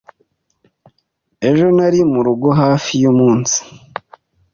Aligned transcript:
Ejo 1.49 1.67
nari 1.77 1.99
murugo 2.11 2.47
hafi 2.59 2.91
yumunsi. 3.03 3.57